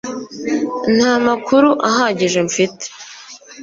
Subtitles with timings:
[0.95, 2.85] Nta makuru ahagije mfite